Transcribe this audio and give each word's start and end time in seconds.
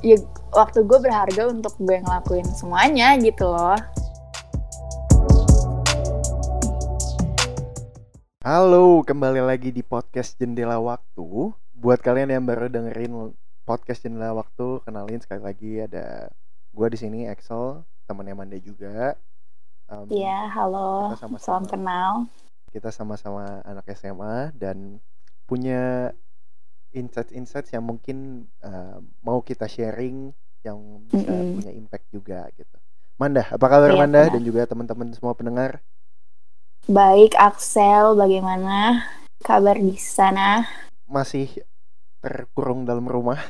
ya 0.00 0.16
waktu 0.56 0.80
gue 0.88 0.96
berharga 0.96 1.52
untuk 1.52 1.76
gue 1.76 2.00
ngelakuin 2.00 2.48
semuanya 2.56 3.16
gitu 3.20 3.44
loh 3.44 3.76
Halo, 8.40 9.04
kembali 9.04 9.44
lagi 9.44 9.68
di 9.68 9.84
podcast 9.84 10.32
Jendela 10.40 10.80
Waktu. 10.80 11.52
Buat 11.76 12.00
kalian 12.00 12.32
yang 12.32 12.48
baru 12.48 12.72
dengerin 12.72 13.36
podcast 13.68 14.00
Jendela 14.08 14.32
Waktu, 14.32 14.80
kenalin 14.80 15.20
sekali 15.20 15.44
lagi 15.44 15.84
ada 15.84 16.32
gue 16.72 16.86
di 16.88 16.96
sini 16.96 17.28
Axel, 17.28 17.84
temannya 18.08 18.32
Manda 18.32 18.56
juga. 18.56 19.12
Um, 19.92 20.08
Iya, 20.08 20.48
halo. 20.56 21.12
kita 21.12 21.28
sama-sama. 21.28 21.44
Salam 21.44 21.64
kenal. 21.68 22.12
Kita 22.72 22.88
sama-sama 22.88 23.60
anak 23.60 23.84
SMA 23.92 24.56
dan 24.56 25.04
punya 25.44 26.16
insight-insights 26.94 27.70
yang 27.74 27.84
mungkin 27.86 28.46
uh, 28.62 28.98
mau 29.26 29.40
kita 29.44 29.66
sharing 29.70 30.32
yang 30.66 30.78
bisa 31.08 31.32
Mm-mm. 31.32 31.52
punya 31.54 31.72
impact 31.72 32.06
juga 32.12 32.48
gitu. 32.58 32.76
Manda, 33.20 33.42
apa 33.48 33.66
kabar 33.68 33.92
Iya, 33.92 33.98
Manda 34.00 34.22
benar. 34.22 34.32
dan 34.32 34.42
juga 34.44 34.62
teman-teman 34.70 35.08
semua 35.16 35.32
pendengar? 35.36 35.80
Baik, 36.90 37.32
Axel, 37.46 38.06
bagaimana 38.20 38.76
kabar 39.46 39.76
di 39.80 39.96
sana? 39.96 40.48
Masih 41.14 41.48
terkurung 42.22 42.80
dalam 42.88 43.06
rumah? 43.14 43.40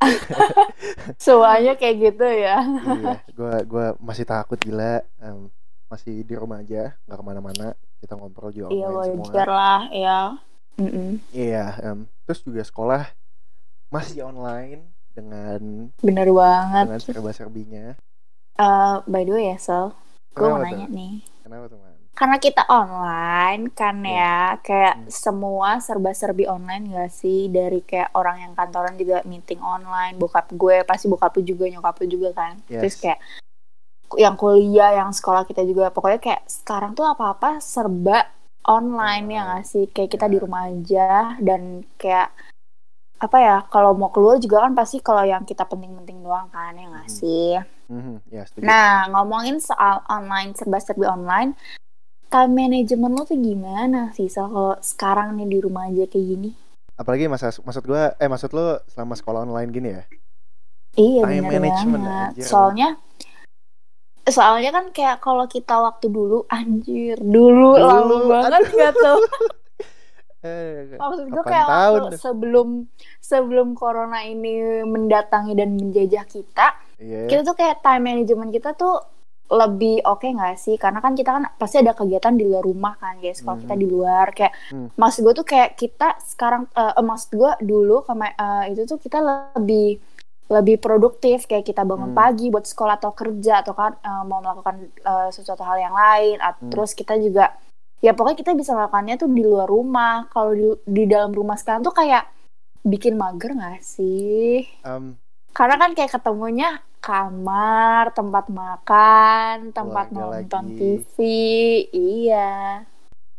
Semuanya 1.24 1.72
kayak 1.78 1.96
gitu 2.02 2.26
ya. 2.26 2.56
iya, 2.84 3.14
gua 3.36 3.54
gua 3.70 3.86
masih 4.08 4.24
takut 4.28 4.58
gila. 4.60 5.02
em, 5.20 5.48
masih 5.90 6.14
di 6.28 6.34
rumah 6.34 6.58
aja, 6.64 6.96
nggak 7.06 7.18
ke 7.20 7.24
mana-mana. 7.24 7.66
Kita 8.00 8.12
ngobrol 8.18 8.50
juga 8.54 8.68
Iya, 8.72 8.86
online 8.90 9.00
wajar 9.00 9.48
semua. 9.48 9.48
lah, 9.58 9.80
ya. 9.92 10.18
Mm-mm. 10.80 11.08
Iya, 11.34 11.64
em, 11.84 11.98
terus 12.24 12.40
juga 12.40 12.60
sekolah 12.60 13.02
masih 13.88 14.24
online 14.24 14.90
dengan 15.10 15.88
Bener 15.98 16.28
banget. 16.28 16.84
dengan 16.86 17.00
serba-serbinya. 17.00 17.86
Eh, 18.54 18.96
by 19.04 19.22
the 19.22 19.32
way 19.32 19.44
ya, 19.50 19.56
Sel, 19.56 19.94
gue 20.32 20.44
mau 20.44 20.58
nanya 20.58 20.86
tuh? 20.86 20.94
nih. 20.94 21.14
Kenapa 21.40 21.64
tuh, 21.68 21.78
Man? 21.78 21.92
Karena 22.14 22.36
kita 22.38 22.62
online 22.64 23.62
kan 23.70 23.98
Iya. 24.00 24.14
ya, 24.14 24.38
kayak 24.60 24.94
Hmm. 24.96 25.10
semua 25.10 25.68
serba-serbi 25.78 26.46
online 26.46 26.88
gak 26.88 27.10
sih? 27.10 27.46
Dari 27.48 27.82
kayak 27.82 28.14
orang 28.14 28.38
yang 28.40 28.52
kantoran 28.54 28.94
juga 28.94 29.22
meeting 29.24 29.58
online, 29.58 30.14
bokap 30.14 30.46
gue, 30.48 30.82
pasti 30.82 31.06
bokap 31.06 31.34
lu 31.34 31.42
juga, 31.44 31.66
nyokap 31.66 31.98
lu 31.98 32.06
juga 32.08 32.30
kan. 32.32 32.54
Terus 32.64 32.94
Yes. 32.94 33.02
kayak 33.02 33.18
yang 34.14 34.34
kuliah, 34.34 34.94
yang 34.94 35.10
sekolah 35.10 35.42
kita 35.42 35.62
juga, 35.62 35.90
pokoknya 35.90 36.22
kayak 36.22 36.42
sekarang 36.46 36.94
tuh 36.94 37.02
apa-apa 37.02 37.58
serba 37.58 38.30
online 38.66 39.26
ya 39.30 39.42
Online. 39.44 39.60
gak 39.60 39.64
sih? 39.68 39.84
Kayak 39.92 40.10
kita 40.18 40.26
Ya. 40.26 40.32
di 40.32 40.38
rumah 40.40 40.62
aja 40.68 41.08
dan 41.40 41.84
kayak 42.00 42.32
apa 43.14 43.38
ya 43.40 43.56
kalau 43.72 43.96
mau 43.96 44.12
keluar 44.12 44.36
juga 44.36 44.66
kan 44.68 44.76
pasti 44.76 45.00
kalau 45.00 45.24
yang 45.24 45.48
kita 45.48 45.64
penting-penting 45.64 46.20
doang 46.20 46.50
kan 46.52 46.76
ya 46.76 46.84
nggak 46.92 47.08
Mhm. 47.08 47.18
sih 47.22 47.52
Mhm, 47.84 48.16
ya 48.32 48.42
setuju. 48.48 48.64
Nah, 48.64 49.08
ngomongin 49.12 49.60
soal 49.60 50.00
online, 50.08 50.56
serba-serbi 50.56 51.04
online, 51.04 51.52
time 52.32 52.52
management 52.56 53.12
lo 53.12 53.22
tuh 53.28 53.36
gimana 53.36 54.08
sih? 54.16 54.26
Sal, 54.32 54.48
kalau 54.48 54.74
sekarang 54.80 55.36
nih 55.36 55.46
di 55.46 55.58
rumah 55.60 55.86
aja 55.88 56.08
kayak 56.08 56.26
gini? 56.26 56.50
Apalagi 56.96 57.28
masa 57.28 57.52
maksud 57.52 57.84
gua 57.84 58.16
eh 58.16 58.28
maksud 58.28 58.50
lo 58.56 58.80
selama 58.88 59.14
sekolah 59.20 59.44
online 59.44 59.70
gini 59.70 59.88
ya? 59.92 60.02
Iya, 60.96 61.22
Time 61.26 61.44
bener 61.44 61.54
management, 61.60 62.02
banget. 62.02 62.30
Soalnya, 62.46 62.88
soalnya 64.26 64.70
kan 64.70 64.88
kayak 64.90 65.18
kalau 65.18 65.44
kita 65.44 65.74
waktu 65.74 66.08
dulu, 66.08 66.44
anjir, 66.48 67.16
dulu, 67.18 67.74
Dulu, 67.74 67.80
lama 67.80 68.16
banget 68.28 68.62
nggak 68.70 68.92
tuh? 68.94 69.20
Eh, 70.44 71.00
Maksud 71.00 71.32
gue 71.32 71.40
kayak 71.40 71.64
tahun 71.64 72.00
waktu 72.04 72.16
sebelum 72.20 72.68
sebelum 73.16 73.72
corona 73.72 74.20
ini 74.20 74.84
mendatangi 74.84 75.56
dan 75.56 75.72
menjajah 75.72 76.28
kita, 76.28 76.66
Iya. 77.00 77.32
kita 77.32 77.40
tuh 77.42 77.56
kayak 77.56 77.80
time 77.80 78.04
management 78.04 78.52
kita 78.52 78.76
tuh 78.76 79.00
lebih 79.48 80.04
oke 80.04 80.28
nggak 80.28 80.60
sih? 80.60 80.76
Karena 80.76 81.00
kan 81.00 81.16
kita 81.16 81.32
kan 81.32 81.48
pasti 81.56 81.80
ada 81.80 81.96
kegiatan 81.96 82.36
di 82.36 82.44
luar 82.44 82.60
rumah 82.60 82.92
kan, 83.00 83.24
guys. 83.24 83.40
Kalau 83.40 83.56
kita 83.56 83.72
Mhm. 83.72 83.80
di 83.80 83.86
luar 83.88 84.26
kayak 84.36 84.52
Hmm. 84.68 84.92
maksud 84.92 85.24
gue 85.24 85.32
tuh 85.32 85.48
kayak 85.48 85.80
kita 85.80 86.12
sekarang 86.20 86.68
eh, 86.70 86.92
maksud 87.00 87.30
gue 87.32 87.52
dulu 87.64 88.04
kema- 88.04 88.36
eh, 88.36 88.76
itu 88.76 88.84
tuh 88.84 89.00
kita 89.00 89.24
lebih 89.56 89.96
lebih 90.44 90.76
produktif 90.76 91.44
kayak 91.44 91.64
kita 91.64 91.82
bangun 91.82 92.12
Hmm. 92.12 92.18
pagi 92.18 92.48
buat 92.48 92.62
sekolah 92.62 92.96
atau 92.96 93.12
kerja 93.12 93.60
atau 93.60 93.72
kan 93.72 93.96
eh, 93.96 94.22
mau 94.24 94.38
melakukan 94.38 94.76
eh, 94.94 95.28
sesuatu 95.30 95.62
hal 95.62 95.78
yang 95.78 95.92
lain 95.92 96.36
Hmm. 96.38 96.68
terus 96.68 96.92
kita 96.92 97.16
juga 97.16 97.56
ya 97.98 98.12
pokoknya 98.12 98.38
kita 98.38 98.52
bisa 98.52 98.72
melakukannya 98.72 99.16
tuh 99.16 99.28
di 99.28 99.40
luar 99.40 99.64
rumah 99.64 100.28
kalau 100.28 100.52
di, 100.52 100.64
di 100.84 101.04
dalam 101.04 101.32
rumah 101.32 101.56
sekarang 101.56 101.80
tuh 101.80 101.92
kayak 101.92 102.28
bikin 102.82 103.16
mager 103.16 103.56
nggak 103.56 103.80
sih 103.80 104.68
Em, 104.84 105.16
karena 105.50 105.78
kan 105.78 105.90
kayak 105.92 106.12
ketemunya 106.12 106.84
kamar, 107.00 108.12
tempat 108.12 108.48
makan, 108.48 109.70
tempat 109.70 110.08
Keluarga 110.08 110.40
nonton 110.40 110.64
lagi. 110.66 110.76
TV, 110.80 111.16
iya. 111.92 112.80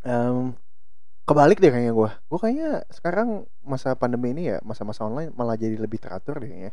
em, 0.01 0.53
kebalik 1.23 1.57
deh 1.57 1.69
kayaknya 1.69 1.91
gua. 1.91 2.13
Gua 2.25 2.39
kayaknya 2.39 2.85
sekarang 2.89 3.49
masa 3.65 3.97
pandemi 3.97 4.31
ini 4.31 4.53
ya 4.53 4.57
masa-masa 4.61 5.03
online 5.03 5.33
malah 5.33 5.57
jadi 5.57 5.75
lebih 5.75 5.97
teratur 5.97 6.37
deh 6.37 6.47
kayaknya. 6.47 6.71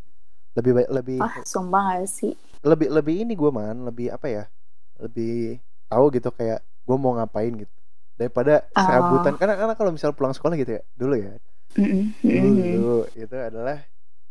Lebih 0.53 0.72
baik 0.76 0.88
lebih 0.92 1.19
Wah, 1.19 1.36
sumpah 1.42 1.82
gak 1.97 2.06
sih? 2.06 2.32
lebih 2.62 2.92
lebih 2.92 3.26
ini 3.26 3.34
gua 3.34 3.50
man 3.50 3.82
lebih 3.82 4.12
apa 4.12 4.28
ya 4.28 4.44
lebih 4.97 5.58
tahu 5.88 6.12
gitu 6.12 6.30
kayak 6.30 6.60
gua 6.84 6.94
mau 6.94 7.16
ngapain 7.16 7.50
gitu 7.56 7.72
daripada 8.14 8.62
Oh. 8.70 8.84
serabutan 8.84 9.34
karena 9.34 9.54
karena 9.56 9.75
kalau 9.75 9.91
misal 9.91 10.12
pulang 10.12 10.30
sekolah 10.30 10.54
gitu 10.54 10.78
ya 10.78 10.82
dulu 10.94 11.14
ya 11.16 11.34
Mm-mm, 11.75 12.12
mm-mm. 12.22 12.70
dulu 12.70 12.97
itu 13.16 13.32
adalah 13.34 13.80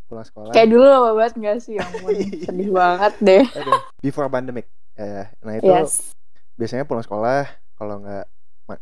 pulang 0.06 0.24
sekolah 0.24 0.54
Kayak 0.54 0.70
dulu 0.70 0.86
lama 0.86 1.12
banget 1.12 1.34
gak 1.36 1.58
sih? 1.60 1.74
Ya 1.76 1.84
ampun, 1.84 2.14
sedih 2.46 2.70
banget 2.70 3.14
deh. 3.20 3.44
Aduh, 3.52 3.80
before 4.00 4.30
pandemic 4.30 4.70
ya 4.94 5.28
nah 5.42 5.54
itu 5.58 5.66
Yes. 5.68 6.14
biasanya 6.54 6.86
pulang 6.86 7.02
sekolah 7.02 7.50
kalau 7.74 8.00
nggak 8.00 8.26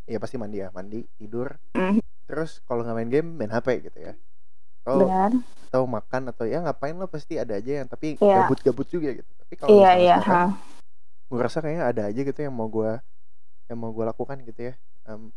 ya 0.06 0.20
pasti 0.20 0.36
mandi 0.36 0.60
ya 0.60 0.70
mandi 0.70 1.08
tidur 1.16 1.56
Mhm. 1.74 2.04
Terus 2.30 2.62
kalau 2.64 2.86
nggak 2.86 2.94
main 2.96 3.10
game 3.10 3.30
main 3.34 3.50
HP 3.50 3.68
gitu 3.84 4.00
ya 4.00 4.14
atau 4.80 5.02
Benar. 5.02 5.32
atau 5.66 5.82
makan 5.84 6.22
atau 6.30 6.46
ya 6.46 6.62
ngapain 6.62 6.94
lo 6.94 7.06
pasti 7.06 7.36
ada 7.36 7.54
aja 7.54 7.82
yang 7.82 7.88
tapi 7.88 8.16
Iya. 8.16 8.46
gabut-gabut 8.46 8.86
juga 8.86 9.10
gitu 9.12 9.32
tapi 9.36 9.54
kalau 9.56 9.70
iya. 9.76 10.22
sekarang, 10.22 10.54
ha. 10.54 10.58
gue 11.26 11.40
rasa 11.40 11.58
kayaknya 11.60 11.86
ada 11.86 12.02
aja 12.06 12.22
gitu 12.22 12.40
yang 12.40 12.54
mau 12.54 12.68
gue 12.68 12.92
yang 13.66 13.78
mau 13.78 13.90
gue 13.90 14.02
lakukan 14.04 14.38
gitu 14.44 14.62
ya 14.64 14.74
Em, 15.04 15.34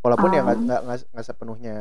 walaupun 0.00 0.28
ya 0.30 0.40
nggak 0.42 0.56
Um. 0.56 0.64
nggak 0.64 0.80
nggak- 0.82 1.08
nggak 1.12 1.26
sepenuhnya 1.26 1.76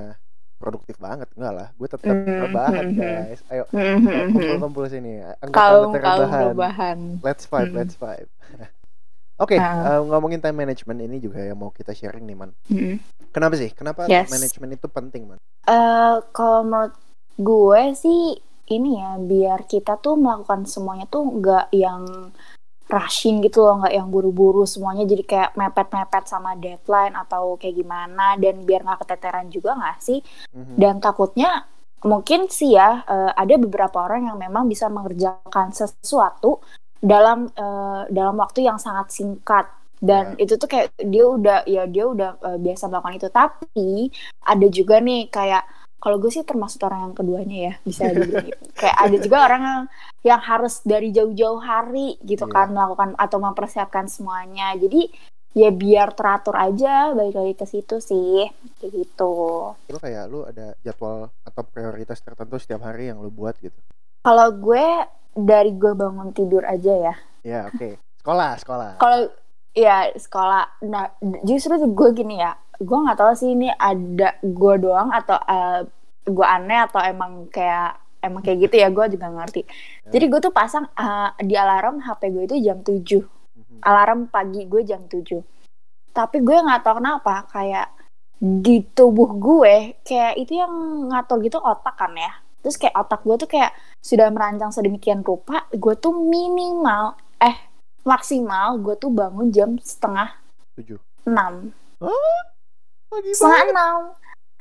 produktif 0.56 0.96
banget 0.98 1.32
enggak 1.34 1.54
lah 1.56 1.68
gue 1.72 1.88
tetap 1.88 2.12
Mhm, 2.14 2.40
rebahan 2.42 2.86
mhm. 2.86 3.00
guys 3.00 3.40
ayo 3.48 3.64
Mhm, 3.72 4.28
kumpul-kumpul 4.30 4.86
sini 4.86 5.24
anggota 5.40 5.56
Kaum 5.56 5.80
anggota 5.86 6.00
kaum 6.02 6.20
rebahan 6.20 6.44
perubahan. 6.46 6.98
let's 7.24 7.44
vibe 7.46 7.64
Mhm. 7.66 7.78
let's 7.80 7.96
vibe 7.96 8.30
oke 9.40 9.56
Ah. 9.56 9.96
eh, 9.96 10.02
ngomongin 10.02 10.38
time 10.38 10.58
management 10.58 11.00
ini 11.02 11.18
juga 11.18 11.40
yang 11.42 11.56
mau 11.56 11.72
kita 11.72 11.92
sharing 11.92 12.24
nih 12.24 12.36
man 12.36 12.52
Mm-mm. 12.68 13.00
kenapa 13.32 13.56
sih 13.56 13.72
kenapa 13.72 14.06
Yes. 14.06 14.28
time 14.28 14.36
management 14.36 14.72
itu 14.76 14.88
penting 14.88 15.24
man 15.26 15.40
Eh, 15.64 16.16
kalau 16.30 16.62
menurut 16.62 16.94
gue 17.36 17.82
sih 17.96 18.22
ini 18.68 18.98
ya 18.98 19.18
biar 19.18 19.66
kita 19.66 19.98
tuh 19.98 20.14
melakukan 20.14 20.66
semuanya 20.66 21.06
tuh 21.06 21.26
nggak 21.26 21.72
yang 21.72 22.30
rushing 22.86 23.40
gitu 23.40 23.62
loh 23.62 23.80
nggak 23.80 23.94
yang 23.94 24.10
buru-buru 24.10 24.66
semuanya 24.66 25.06
jadi 25.06 25.24
kayak 25.24 25.52
mepet-mepet 25.54 26.26
sama 26.26 26.54
deadline 26.56 27.14
atau 27.14 27.54
kayak 27.56 27.78
gimana 27.78 28.34
dan 28.36 28.66
biar 28.66 28.82
nggak 28.82 29.06
keteteran 29.06 29.48
juga 29.48 29.74
nggak 29.74 29.98
sih 30.00 30.20
Mhm. 30.52 30.74
dan 30.76 30.98
takutnya 30.98 31.70
mungkin 32.02 32.50
sih 32.50 32.74
ya 32.74 33.06
eh, 33.06 33.32
ada 33.32 33.56
beberapa 33.58 34.02
orang 34.02 34.26
yang 34.26 34.38
memang 34.38 34.66
bisa 34.66 34.90
mengerjakan 34.90 35.70
sesuatu 35.70 36.58
dalam 37.00 37.48
eh, 37.50 38.02
dalam 38.12 38.36
waktu 38.38 38.68
yang 38.68 38.78
sangat 38.78 39.12
singkat. 39.12 39.68
Dan 40.00 40.40
itu 40.40 40.56
tuh 40.56 40.72
kayak 40.72 40.96
dia 40.96 41.28
udah 41.28 41.68
ya 41.68 41.84
dia 41.84 42.08
udah 42.08 42.40
eh, 42.40 42.58
biasa 42.60 42.88
melakukan 42.88 43.20
itu. 43.20 43.28
Tapi 43.28 43.92
ada 44.44 44.68
juga 44.72 44.96
nih 45.04 45.28
kayak 45.28 45.64
kalau 46.00 46.16
gue 46.16 46.32
sih 46.32 46.48
termasuk 46.48 46.80
orang 46.88 47.12
yang 47.12 47.16
keduanya 47.16 47.58
ya 47.60 47.74
bisa 47.84 48.08
dibilang 48.08 48.48
gitu. 48.48 48.64
kayak 48.80 48.96
ada 48.96 49.18
juga 49.20 49.38
orang 49.44 49.62
yang 49.62 49.82
yang 50.24 50.42
harus 50.42 50.80
dari 50.88 51.12
jauh-jauh 51.12 51.60
hari 51.60 52.16
gitu 52.24 52.48
Iya. 52.48 52.56
kan 52.56 52.68
melakukan 52.72 53.10
atau 53.20 53.38
mempersiapkan 53.44 54.08
semuanya. 54.08 54.72
Jadi 54.80 55.12
ya 55.52 55.74
biar 55.76 56.16
teratur 56.16 56.56
aja 56.56 57.12
balik 57.12 57.36
lagi 57.36 57.54
ke 57.58 57.66
situ 57.68 58.00
sih 58.00 58.48
kayak 58.80 58.92
gitu. 58.96 59.34
Lu 59.76 60.00
kayak 60.00 60.24
lu 60.32 60.48
ada 60.48 60.72
jadwal 60.80 61.28
atau 61.44 61.62
prioritas 61.68 62.24
tertentu 62.24 62.56
setiap 62.56 62.88
hari 62.88 63.12
yang 63.12 63.20
lu 63.20 63.28
buat 63.28 63.60
gitu? 63.60 63.76
Kalau 64.24 64.56
gue 64.56 64.88
dari 65.32 65.72
gue 65.72 65.94
bangun 65.94 66.32
tidur 66.32 66.64
aja 66.64 67.12
ya. 67.12 67.16
ya 67.42 67.60
oke 67.68 67.96
sekolah 68.20 68.52
sekolah 68.60 68.90
Kalau 68.98 69.32
ya 69.72 70.12
sekolah, 70.12 70.84
nah 70.86 71.14
justru 71.42 71.78
gue 71.80 72.10
gini 72.12 72.38
ya. 72.38 72.54
Gue 72.78 72.98
nggak 73.00 73.16
tahu 73.16 73.32
sih 73.34 73.54
ini 73.54 73.70
ada 73.70 74.36
gue 74.40 74.74
doang 74.78 75.10
atau 75.10 75.38
eh, 75.40 75.88
gue 76.26 76.46
aneh 76.46 76.84
atau 76.84 77.00
emang 77.00 77.48
kayak 77.48 77.96
emang 78.20 78.42
kayak 78.42 78.68
gitu 78.68 78.76
ya. 78.76 78.88
Gue 78.92 79.08
juga 79.08 79.30
ngerti. 79.30 79.64
Jadi 80.10 80.26
gue 80.28 80.40
tuh 80.42 80.52
pasang 80.52 80.90
eh, 80.90 81.30
di 81.40 81.56
alarm 81.56 82.02
HP 82.02 82.22
gue 82.30 82.44
itu 82.46 82.56
jam 82.60 82.82
7 82.82 83.40
Mhm. 83.60 83.86
alarm 83.86 84.20
pagi 84.28 84.66
gue 84.66 84.82
jam 84.84 85.06
7 85.06 85.40
tapi 86.10 86.42
gue 86.42 86.58
nggak 86.58 86.82
tahu 86.84 87.00
kenapa 87.00 87.48
kayak 87.48 87.88
di 88.40 88.84
tubuh 88.84 89.36
gue 89.36 90.00
kayak 90.02 90.36
itu 90.36 90.58
yang 90.58 90.72
ngatur 91.08 91.40
gitu 91.40 91.60
otak 91.60 91.96
kan 91.96 92.12
ya 92.12 92.34
terus 92.60 92.76
kayak 92.76 92.96
otak 92.98 93.22
gue 93.22 93.36
tuh 93.38 93.50
kayak 93.50 93.72
sudah 94.00 94.28
merancang 94.28 94.70
sedemikian 94.70 95.22
rupa 95.22 95.68
gue 95.70 95.94
tuh 95.96 96.12
minimal 96.12 97.14
eh 97.38 97.56
maksimal 98.02 98.76
gue 98.78 98.96
tuh 98.96 99.10
bangun 99.10 99.48
jam 99.50 99.76
setengah 99.78 100.34
tujuh. 100.76 101.00
enam. 101.24 101.72
Setengah 103.32 103.40
banget. 103.60 103.74
enam. 103.74 104.00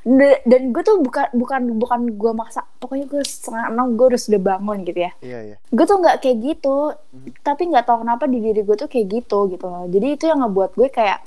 Da- 0.09 0.41
dan 0.43 0.73
gue 0.73 0.83
tuh 0.83 0.97
bukan 0.99 1.27
bukan 1.35 1.61
bukan 1.77 2.01
gue 2.15 2.33
maksa 2.33 2.63
pokoknya 2.79 3.07
gue 3.07 3.21
setengah 3.21 3.69
enam 3.69 3.93
gue 3.93 4.07
udah 4.09 4.21
sudah 4.21 4.41
bangun 4.41 4.87
gitu 4.87 5.01
ya. 5.01 5.13
Iya 5.21 5.39
iya. 5.45 5.57
Gue 5.69 5.85
tuh 5.85 5.99
nggak 5.99 6.23
kayak 6.23 6.39
gitu 6.41 6.77
Mhm. 7.13 7.29
tapi 7.43 7.63
nggak 7.67 7.85
tahu 7.85 8.07
kenapa 8.07 8.25
di 8.25 8.39
diri 8.39 8.63
gue 8.63 8.77
tuh 8.77 8.89
kayak 8.89 9.07
gitu 9.11 9.51
gitu 9.51 9.67
loh. 9.67 9.85
Jadi 9.87 10.07
itu 10.15 10.25
yang 10.25 10.41
ngebuat 10.41 10.71
gue 10.75 10.89
kayak 10.89 11.19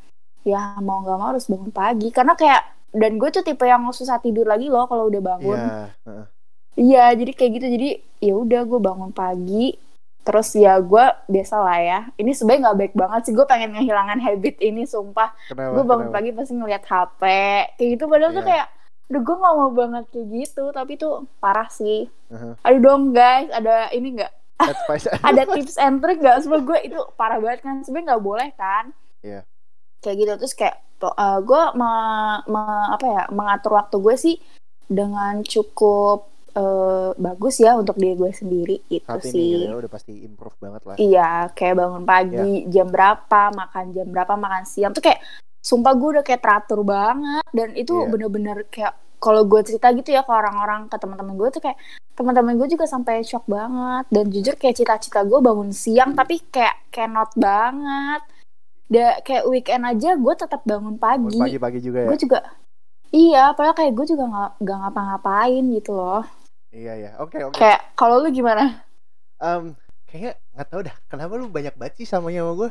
ya 0.41 0.79
mau 0.81 1.03
nggak 1.03 1.17
mau 1.19 1.29
harus 1.29 1.45
bangun 1.45 1.69
pagi. 1.69 2.09
Karena 2.09 2.33
kayak 2.33 2.61
dan 2.91 3.15
gue 3.15 3.29
tuh 3.29 3.39
tipe 3.39 3.63
yang 3.63 3.85
susah 3.91 4.17
tidur 4.17 4.43
lagi 4.43 4.67
loh 4.67 4.83
kalau 4.83 5.07
udah 5.07 5.21
bangun. 5.21 5.55
Iya 5.55 5.93
heeh. 6.07 6.25
Iya 6.73 7.11
jadi 7.11 7.31
kayak 7.31 7.51
gitu. 7.53 7.67
Jadi 7.69 7.89
ya 8.19 8.33
udah 8.33 8.61
gue 8.63 8.79
bangun 8.79 9.11
pagi. 9.11 9.75
Terus 10.21 10.53
ya 10.53 10.77
gue 10.77 11.01
biasa 11.25 11.55
lah 11.57 11.77
ya. 11.77 11.99
Ini 12.13 12.31
sebenarnya 12.31 12.61
nggak 12.63 12.77
baik 12.77 12.93
banget 12.93 13.21
sih. 13.25 13.33
Gue 13.33 13.45
pengen 13.45 13.73
ngehilangin 13.73 14.21
habit 14.21 14.55
ini 14.59 14.85
sumpah. 14.85 15.33
Gue 15.49 15.81
bangun 15.81 16.07
kenapa? 16.07 16.15
pagi 16.15 16.29
pasti 16.31 16.53
ngeliat 16.53 16.83
HP 16.83 17.21
kayak 17.75 17.89
gitu 17.91 18.03
padahal 18.05 18.31
tuh 18.31 18.41
Iya. 18.41 18.49
kayak 18.49 18.67
Aduh 19.11 19.27
gue 19.27 19.35
gak 19.35 19.55
mau 19.57 19.71
banget 19.71 20.03
kayak 20.07 20.27
gitu. 20.31 20.63
Tapi 20.71 20.93
tuh 20.95 21.13
parah 21.37 21.67
sih. 21.67 22.07
Heeh. 22.29 22.53
Aduh 22.61 22.79
dong 22.79 23.11
guys. 23.11 23.51
Ada 23.51 23.91
ini 23.91 24.15
gak 24.15 24.31
advice 24.55 25.09
ada 25.27 25.41
tips 25.43 25.75
and 25.75 25.99
trick 25.99 26.21
gak 26.21 26.39
sebenernya 26.39 26.63
gue 26.63 26.79
itu 26.85 26.99
parah 27.17 27.35
banget 27.37 27.59
kan. 27.59 27.75
Sebenarnya 27.81 28.07
nggak 28.07 28.23
boleh 28.23 28.49
kan? 28.55 28.95
Iya. 29.19 29.41
kayak 29.99 30.15
gitu. 30.15 30.31
Terus 30.39 30.53
kayak 30.55 30.75
uh, 31.03 31.39
gue 31.41 31.63
me- 31.73 32.41
me- 32.47 32.89
apa 32.89 33.05
ya 33.05 33.23
mengatur 33.29 33.75
waktu 33.75 33.95
gue 33.97 34.15
sih 34.15 34.35
dengan 34.85 35.41
cukup 35.41 36.29
uh, 36.55 37.11
bagus 37.15 37.59
ya 37.59 37.75
untuk 37.75 37.95
diri 37.95 38.15
gue 38.15 38.31
sendiri 38.31 38.77
itu 38.91 39.05
saat 39.07 39.23
ini 39.27 39.31
sih 39.31 39.51
ya, 39.67 39.75
udah 39.77 39.91
pasti 39.91 40.13
improve 40.23 40.57
banget 40.59 40.81
lah. 40.87 40.95
Iya 40.99 41.29
kayak 41.55 41.75
bangun 41.79 42.03
pagi 42.03 42.51
jam 42.71 42.87
berapa 42.87 43.41
makan 43.51 43.85
jam 43.95 44.07
berapa 44.09 44.33
makan 44.35 44.63
siang 44.67 44.91
tuh 44.91 45.03
kayak 45.03 45.19
sumpah 45.61 45.93
gue 45.95 46.09
udah 46.19 46.23
kayak 46.25 46.41
teratur 46.41 46.81
banget. 46.83 47.43
Dan 47.51 47.75
itu 47.75 47.93
Iya. 47.93 48.07
bener-bener 48.09 48.57
kayak 48.67 48.93
kalau 49.21 49.45
gue 49.45 49.61
cerita 49.61 49.93
gitu 49.93 50.09
ya 50.09 50.25
ke 50.25 50.31
orang-orang 50.33 50.89
ke 50.89 50.97
teman-teman 50.97 51.37
gue 51.37 51.49
tuh 51.53 51.61
kayak 51.61 51.77
teman-teman 52.17 52.57
gue 52.57 52.67
juga 52.73 52.85
sampai 52.89 53.21
shock 53.21 53.45
banget. 53.45 54.05
Dan 54.09 54.31
jujur 54.33 54.55
kayak 54.57 54.75
cita-cita 54.81 55.21
gue 55.23 55.39
bangun 55.39 55.69
siang 55.71 56.17
tapi 56.17 56.41
kayak 56.49 56.89
cannot 56.89 57.31
banget. 57.37 58.21
Da 58.91 59.23
kayak 59.23 59.47
weekend 59.47 59.87
aja 59.87 60.19
gue 60.19 60.33
tetap 60.35 60.67
bangun 60.67 60.99
pagi, 60.99 61.39
pagi-pagi 61.39 61.79
juga 61.79 62.03
ya? 62.03 62.09
Gue 62.11 62.19
juga 62.19 62.39
iya 63.11 63.51
padahal 63.51 63.75
kayak 63.75 63.93
gue 63.93 64.05
juga 64.15 64.23
nggak 64.23 64.51
nggak 64.63 64.77
ngapa-ngapain 64.87 65.63
gitu 65.75 65.91
loh 65.91 66.23
iya 66.71 66.93
iya. 66.97 67.11
Oke 67.19 67.37
oke. 67.43 67.55
Kayak 67.59 67.93
kalau 67.95 68.19
lu 68.23 68.31
gimana? 68.31 68.83
Em, 69.39 69.75
kayaknya 70.07 70.33
nggak 70.55 70.67
tahu 70.67 70.81
dah 70.87 70.95
kenapa 71.07 71.33
lu 71.39 71.47
banyak 71.47 71.73
sih 71.95 72.07
samanya 72.07 72.43
sama 72.43 72.53
gue 72.57 72.69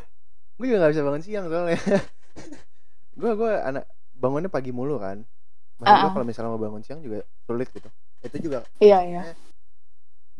gue 0.60 0.66
juga 0.68 0.78
nggak 0.84 0.92
bisa 0.92 1.02
bangun 1.06 1.22
siang 1.24 1.44
soalnya. 1.48 1.80
Gue 3.20 3.32
gue 3.36 3.52
anak 3.52 3.84
bangunnya 4.16 4.48
pagi 4.48 4.72
mulu 4.72 4.96
kan. 4.96 5.20
Maksud 5.80 5.92
gue 5.92 6.04
Ah, 6.04 6.08
ah. 6.08 6.12
kalau 6.12 6.24
misalnya 6.24 6.52
mau 6.52 6.60
bangun 6.60 6.80
siang 6.84 7.00
juga 7.04 7.24
sulit 7.44 7.68
gitu. 7.72 7.88
Itu 8.24 8.36
juga 8.40 8.64
iya 8.80 9.00
iya. 9.04 9.22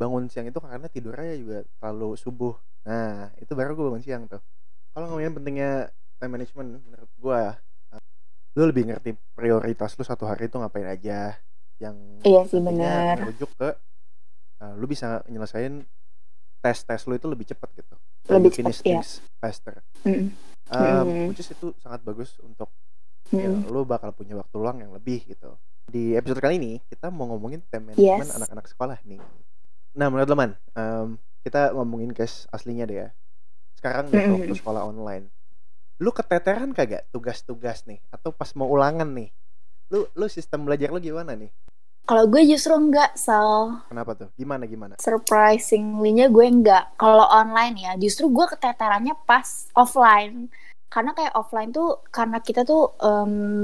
bangun 0.01 0.33
siang 0.33 0.49
itu 0.49 0.57
karena 0.61 0.89
tidurnya 0.89 1.37
juga 1.37 1.59
terlalu 1.77 2.17
subuh. 2.17 2.57
Nah 2.89 3.33
itu 3.41 3.53
baru 3.53 3.77
gue 3.77 3.85
bangun 3.93 4.05
siang 4.05 4.23
tuh. 4.29 4.41
Kalau 4.93 5.13
ngomongin 5.13 5.33
pentingnya 5.37 5.73
time 6.21 6.33
management 6.37 6.69
menurut 6.85 7.11
gue 7.17 7.37
ya 7.37 7.53
eh, 7.97 8.03
lu 8.61 8.63
lebih 8.69 8.85
ngerti 8.93 9.17
prioritas 9.33 9.97
lu 9.97 10.05
satu 10.05 10.29
hari 10.29 10.53
itu 10.53 10.57
ngapain 10.61 10.89
aja 10.89 11.37
yang 11.81 11.97
iya 12.23 12.45
sih 12.45 12.61
bener 12.61 13.17
merujuk 13.19 13.51
ke 13.57 13.69
eh, 14.61 14.73
lu 14.77 14.85
bisa 14.85 15.25
nyelesain 15.27 15.81
tes 16.61 16.79
tes 16.85 17.01
lu 17.09 17.17
itu 17.17 17.25
lebih 17.25 17.49
cepat 17.49 17.73
gitu. 17.73 17.97
Lebih 18.29 18.53
cepat, 18.53 18.77
things 18.85 19.25
faster. 19.41 19.81
Mm-mm. 20.05 20.29
Um, 20.71 20.77
Mm. 21.03 21.27
which 21.33 21.41
is 21.41 21.49
itu 21.51 21.73
sangat 21.81 22.05
bagus 22.05 22.37
untuk 22.39 22.69
ya, 23.33 23.49
Mm-mm. 23.49 23.73
lu 23.73 23.83
bakal 23.83 24.13
punya 24.13 24.37
waktu 24.37 24.55
luang 24.55 24.79
yang 24.79 24.93
lebih 24.93 25.25
gitu. 25.25 25.57
Di 25.89 26.15
episode 26.15 26.39
kali 26.39 26.61
ini 26.61 26.73
kita 26.87 27.09
mau 27.09 27.27
ngomongin 27.27 27.65
time 27.67 27.97
Yes. 27.97 27.97
management 27.97 28.31
anak-anak 28.39 28.67
sekolah 28.69 28.99
nih. 29.03 29.19
Nah 29.97 30.07
menurut 30.13 30.29
teman 30.29 30.51
um, 30.77 31.17
kita 31.41 31.73
ngomongin 31.73 32.13
case 32.13 32.45
aslinya 32.53 32.85
deh 32.85 32.99
ya. 33.03 33.09
Sekarang 33.81 34.13
Mm-mm. 34.13 34.37
waktu 34.37 34.55
sekolah 34.55 34.85
online. 34.85 35.33
Lu 35.97 36.13
keteteran 36.13 36.77
kagak 36.77 37.09
tugas-tugas 37.09 37.89
nih? 37.89 38.05
Atau 38.13 38.31
pas 38.31 38.53
mau 38.53 38.69
ulangan 38.69 39.09
nih? 39.09 39.33
Lu 39.89 40.05
lu 40.13 40.29
sistem 40.29 40.69
belajar 40.69 40.93
lu 40.93 41.01
gimana 41.01 41.33
nih 41.33 41.49
Kalau 42.11 42.27
gue 42.27 42.43
justru 42.43 42.75
enggak, 42.75 43.15
Sal. 43.15 43.87
kenapa 43.87 44.19
tuh 44.19 44.29
gimana 44.35 44.67
gimana 44.67 44.99
Surprisingly-nya 44.99 46.27
gue 46.27 46.43
enggak. 46.43 46.99
Kalau 46.99 47.23
online 47.23 47.79
ya, 47.79 47.93
justru 47.95 48.27
gue 48.27 48.51
keteterannya 48.51 49.15
pas 49.23 49.71
offline. 49.79 50.51
Karena 50.91 51.15
kayak 51.15 51.39
offline 51.39 51.71
tuh, 51.71 52.03
karena 52.11 52.43
kita 52.43 52.67
tuh 52.67 52.99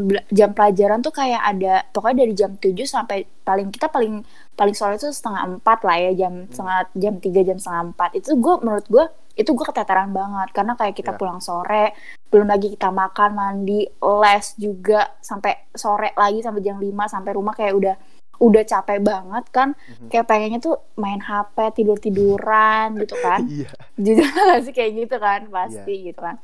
bela- 0.07 0.23
jam 0.31 0.55
pelajaran 0.55 1.03
tuh 1.03 1.11
kayak 1.11 1.43
ada, 1.43 1.83
pokoknya 1.91 2.23
dari 2.23 2.39
jam 2.39 2.55
7 2.55 2.87
sampai 2.87 3.27
paling 3.43 3.75
kita 3.75 3.91
paling 3.91 4.23
paling 4.55 4.79
sore 4.79 4.95
itu 4.95 5.11
setengah 5.11 5.59
empat 5.59 5.83
lah 5.83 5.99
ya, 5.99 6.11
jam 6.15 6.47
setengah 6.47 6.87
jam 6.95 7.15
3 7.19 7.43
jam 7.43 7.59
setengah 7.59 7.83
empat. 7.91 8.15
Itu 8.15 8.39
gue 8.39 8.55
menurut 8.63 8.87
gue 8.87 9.05
itu 9.37 9.51
gue 9.53 9.67
keteteran 9.67 10.15
banget 10.15 10.49
karena 10.55 10.73
kayak 10.73 10.95
kita 10.95 11.13
Ya. 11.13 11.19
pulang 11.21 11.45
sore 11.45 11.93
belum 12.33 12.49
lagi 12.49 12.73
kita 12.73 12.89
makan 12.89 13.37
mandi 13.37 13.85
les 14.01 14.47
juga 14.57 15.13
sampai 15.21 15.69
sore 15.77 16.17
lagi 16.17 16.41
sampai 16.41 16.65
jam 16.65 16.81
5 16.81 17.05
sampai 17.05 17.37
rumah 17.37 17.53
kayak 17.53 17.75
udah 17.77 17.95
udah 18.37 18.63
capek 18.63 19.01
banget 19.01 19.45
kan 19.49 19.69
Mhm. 19.73 20.09
kayak 20.09 20.27
pengennya 20.27 20.59
tuh 20.59 20.77
main 20.95 21.19
HP 21.19 21.57
tidur 21.75 21.97
tiduran 21.97 22.97
gitu 22.97 23.17
kan. 23.17 23.41
Iya. 23.53 23.71
Jujur 23.97 24.25
gak 24.49 24.61
sih 24.63 24.73
kayak 24.73 24.93
gitu 24.97 25.17
kan 25.17 25.41
pasti 25.49 25.95
gitu 26.05 26.21
kan. 26.21 26.37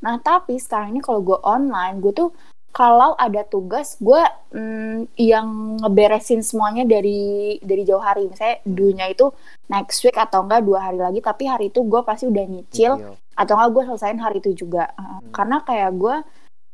Nah 0.00 0.16
tapi 0.18 0.56
sekarang 0.56 0.92
ini 0.92 1.00
kalau 1.00 1.20
gue 1.20 1.38
online 1.40 1.98
gue 1.98 2.12
tuh 2.12 2.30
kalau 2.70 3.18
ada 3.18 3.42
tugas 3.42 3.98
gue 3.98 4.22
mm, 4.54 5.18
yang 5.18 5.46
ngeberesin 5.82 6.38
semuanya 6.40 6.86
dari 6.86 7.58
dari 7.60 7.82
jauh 7.82 7.98
hari. 7.98 8.30
Misalnya 8.30 8.62
dunia 8.62 9.10
itu 9.10 9.26
next 9.66 10.00
week 10.00 10.14
atau 10.14 10.46
enggak 10.46 10.62
dua 10.62 10.78
hari 10.86 10.98
lagi 10.98 11.18
tapi 11.18 11.44
hari 11.44 11.68
itu 11.68 11.82
gue 11.82 12.00
pasti 12.00 12.30
udah 12.30 12.44
nyicil 12.46 12.92
atau 13.34 13.52
enggak 13.58 13.70
gue 13.74 13.82
selesain 13.88 14.18
hari 14.18 14.38
itu 14.38 14.54
juga. 14.56 14.86
Hmm. 14.94 15.18
karena 15.30 15.62
kayak 15.62 15.90
gue 15.94 16.16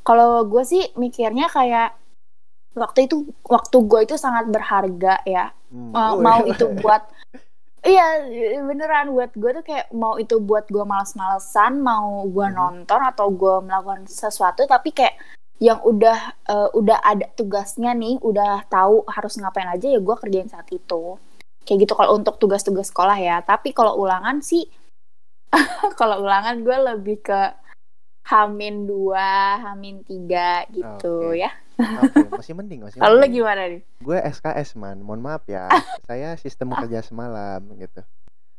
kalau 0.02 0.44
gue 0.44 0.62
sih 0.62 0.84
mikirnya 0.94 1.49
kayak 1.49 1.96
waktu 2.76 3.08
itu 3.08 3.17
waktu 3.43 3.76
gue 3.82 4.00
itu 4.05 4.14
sangat 4.17 4.46
berharga 4.46 5.19
ya 5.25 5.50
Hmm. 5.67 5.90
Uh, 5.90 6.14
Oh, 6.14 6.23
mau 6.23 6.47
iya. 6.47 6.54
itu 6.54 6.62
buat 6.78 7.02
iya 7.83 8.06
beneran 8.61 9.11
buat 9.11 9.35
gue 9.35 9.50
tuh 9.52 9.64
kayak 9.64 9.90
mau 9.90 10.14
itu 10.14 10.38
buat 10.38 10.66
gue 10.66 10.83
males-malesan 10.83 11.80
mau 11.80 12.23
gue 12.23 12.47
Mhm. 12.47 12.54
nonton 12.54 13.00
atau 13.02 13.26
gue 13.28 13.54
melakukan 13.61 14.06
sesuatu 14.06 14.62
tapi 14.64 14.90
kayak 14.90 15.18
yang 15.59 15.83
udah 15.83 16.18
eh, 16.45 16.68
udah 16.71 16.99
ada 17.00 17.26
tugasnya 17.33 17.92
nih 17.92 18.21
udah 18.21 18.62
tahu 18.66 19.02
harus 19.09 19.35
ngapain 19.37 19.66
aja 19.66 19.88
ya 19.88 19.99
gue 19.99 20.14
kerjain 20.14 20.47
saat 20.47 20.68
itu 20.68 21.18
kayak 21.62 21.78
gitu 21.83 21.92
kalau 21.95 22.14
untuk 22.14 22.37
tugas-tugas 22.37 22.87
sekolah 22.87 23.16
ya 23.16 23.42
tapi 23.42 23.73
kalau 23.73 23.99
ulangan 23.99 24.38
sih 24.38 24.71
kalau 25.99 26.23
ulangan 26.23 26.62
gue 26.62 26.76
lebih 26.95 27.18
ke 27.23 27.40
hamin 28.26 28.87
dua 28.87 29.59
hamin 29.62 30.02
tiga 30.02 30.62
gitu 30.71 31.35
Oke. 31.35 31.42
ya 31.42 31.50
Oke, 31.76 32.25
masih 32.33 32.52
mending 32.52 32.80
masih 32.83 32.99
kalau 32.99 33.21
mending. 33.21 33.37
gimana 33.37 33.62
nih? 33.68 33.80
Gue 33.99 34.18
SKS 34.18 34.75
man. 34.75 34.99
Mohon 34.99 35.21
maaf 35.23 35.45
ya. 35.45 35.68
Saya 36.09 36.35
sistem 36.35 36.73
kerja 36.73 37.00
semalam 37.00 37.61
gitu. 37.76 38.00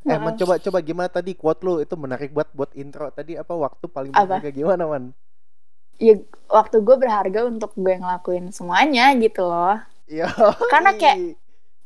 Eh 0.03 0.15
man 0.15 0.35
coba 0.35 0.55
coba 0.55 0.79
gimana 0.79 1.09
tadi 1.09 1.33
quote 1.33 1.61
lu? 1.61 1.73
Itu 1.77 1.95
menarik 1.95 2.29
buat 2.29 2.47
buat 2.51 2.71
intro. 2.73 3.09
Tadi 3.09 3.35
apa 3.35 3.51
waktu 3.51 3.85
paling 3.85 4.13
Apa? 4.13 4.37
berharga 4.37 4.51
gimana 4.51 4.83
man? 4.85 5.03
Ya 5.97 6.13
waktu 6.47 6.79
gue 6.79 6.95
berharga 6.95 7.43
untuk 7.43 7.73
gue 7.73 7.93
ngelakuin 7.93 8.49
semuanya 8.51 9.11
gitu 9.15 9.43
loh. 9.43 9.81
Iya. 10.05 10.29
Karena 10.69 10.93
kayak- 10.93 11.35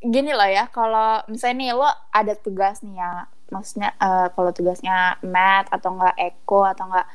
gini 0.02 0.34
loh 0.34 0.46
ya 0.46 0.66
kalau 0.68 1.22
misalnya 1.26 1.56
nih 1.58 1.72
lo 1.74 1.86
ada 2.10 2.34
tugas 2.34 2.82
nih 2.82 2.98
ya. 2.98 3.26
Maksudnya 3.48 3.90
eh, 3.94 4.28
kalau 4.32 4.52
tugasnya 4.52 5.16
math 5.22 5.68
atau 5.70 5.96
enggak 5.96 6.16
eco 6.18 6.64
atau 6.64 6.88
enggak 6.88 7.08